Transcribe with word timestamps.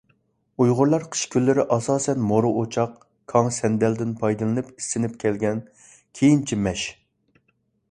ئۇيغۇرلار 0.63 1.03
قىش 1.15 1.19
كۈنلىرى 1.35 1.65
ئاساسەن 1.75 2.23
مورا 2.29 2.49
ئوچاق، 2.61 2.97
كاڭ، 3.35 3.51
سەندەلدىن 3.59 4.17
پايدىلىنىپ 4.23 4.73
ئىسسىنىپ 4.75 5.15
كەلگەن، 5.27 5.63
كېيىنچە 5.91 6.61
مەش. 6.69 6.91